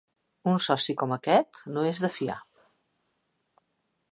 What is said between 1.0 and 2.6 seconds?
com aquest no és de fiar!